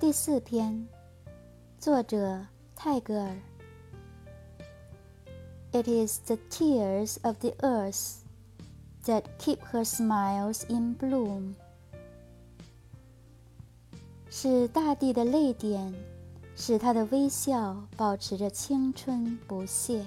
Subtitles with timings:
[0.00, 0.86] 第四篇
[1.80, 3.34] 作者泰戈尔
[5.72, 8.18] it is the tears of the earth
[9.04, 11.54] that keep her smiles in bloom
[14.30, 15.92] 是大地的泪点
[16.54, 20.06] 使她的微笑保持着青春不懈